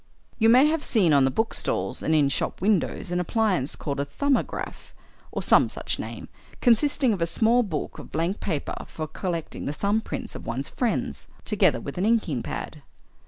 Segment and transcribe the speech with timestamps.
[0.39, 4.05] "You may have seen on the bookstalls and in shop windows an appliance called a
[4.05, 4.95] 'Thumbograph,'
[5.31, 6.27] or some such name,
[6.59, 10.69] consisting of a small book of blank paper for collecting the thumb prints of one's
[10.69, 12.81] friends, together with an inking pad."